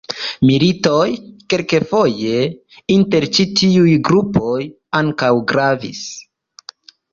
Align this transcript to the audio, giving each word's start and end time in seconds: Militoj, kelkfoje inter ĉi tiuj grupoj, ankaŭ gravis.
Militoj, 0.49 1.09
kelkfoje 1.53 2.39
inter 2.95 3.29
ĉi 3.37 3.47
tiuj 3.61 3.95
grupoj, 4.09 4.57
ankaŭ 5.03 5.33
gravis. 5.55 6.05